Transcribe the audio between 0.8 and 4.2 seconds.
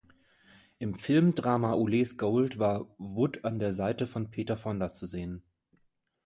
Filmdrama "Ulee’s Gold" war Wood an der Seite